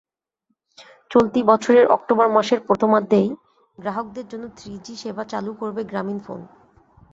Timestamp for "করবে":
5.53-5.81